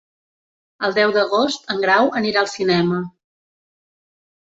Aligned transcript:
El 0.85 0.95
deu 0.99 1.11
d'agost 1.17 1.69
en 1.73 1.83
Grau 1.83 2.09
anirà 2.21 2.41
al 2.45 2.49
cinema. 2.53 3.03